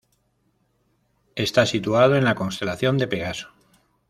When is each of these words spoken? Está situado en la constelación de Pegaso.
Está 1.35 1.67
situado 1.67 2.15
en 2.15 2.23
la 2.23 2.33
constelación 2.33 2.97
de 2.97 3.07
Pegaso. 3.07 3.49